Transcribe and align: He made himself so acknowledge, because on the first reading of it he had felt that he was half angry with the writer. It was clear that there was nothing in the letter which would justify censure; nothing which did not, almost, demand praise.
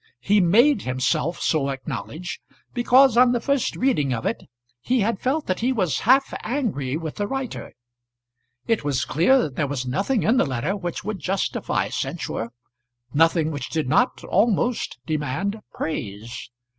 He 0.19 0.41
made 0.41 0.81
himself 0.81 1.39
so 1.39 1.69
acknowledge, 1.69 2.41
because 2.73 3.15
on 3.15 3.33
the 3.33 3.39
first 3.39 3.75
reading 3.75 4.13
of 4.15 4.25
it 4.25 4.45
he 4.79 5.01
had 5.01 5.19
felt 5.19 5.45
that 5.45 5.59
he 5.59 5.71
was 5.71 5.99
half 6.09 6.33
angry 6.41 6.97
with 6.97 7.17
the 7.17 7.27
writer. 7.27 7.73
It 8.65 8.83
was 8.83 9.05
clear 9.05 9.37
that 9.43 9.55
there 9.57 9.67
was 9.67 9.85
nothing 9.85 10.23
in 10.23 10.37
the 10.37 10.43
letter 10.47 10.75
which 10.75 11.03
would 11.03 11.19
justify 11.19 11.89
censure; 11.89 12.49
nothing 13.13 13.51
which 13.51 13.69
did 13.69 13.87
not, 13.87 14.23
almost, 14.23 14.97
demand 15.05 15.59
praise. 15.71 16.49